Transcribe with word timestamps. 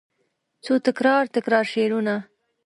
څو 0.63 0.73
تکرار، 0.87 1.23
تکرار 1.35 1.65
شعرونه 1.73 2.15